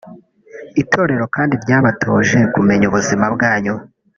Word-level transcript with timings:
Itorero 0.81 1.25
kandi 1.35 1.53
ryabatoje 1.63 2.39
kumenya 2.53 2.85
ubuzima 2.87 3.25
bwanyu 3.35 3.73